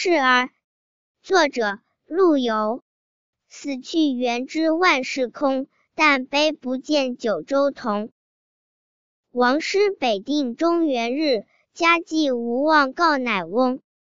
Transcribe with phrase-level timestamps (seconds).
[0.00, 0.50] 示儿
[1.24, 2.84] 作者陆游。
[3.48, 8.12] 死去元知万事空但悲不见九州同。
[9.32, 13.80] 王师北定中原日家祭无忘告乃翁